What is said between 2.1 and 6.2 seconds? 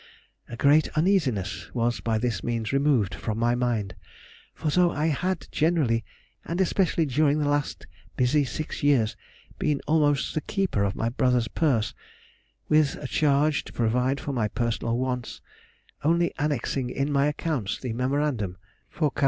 this means removed from my mind, for though I had generally